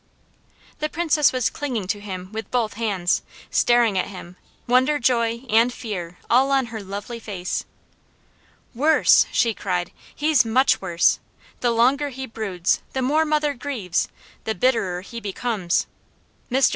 [0.79, 4.35] The Princess was clinging to him with both hands, staring at him,
[4.65, 7.65] wonder, joy, and fear all on her lovely face.
[8.73, 9.91] "Worse!" she cried.
[10.15, 11.19] "He's much worse!
[11.59, 14.07] The longer he broods, the more mother grieves,
[14.43, 15.85] the bitterer he becomes.
[16.49, 16.69] Mr.